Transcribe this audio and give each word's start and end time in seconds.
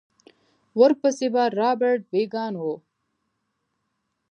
ورپسې 0.79 1.27
به 1.33 1.43
رابرټ 1.59 2.01
بېکان 2.11 2.53
و. 2.57 2.63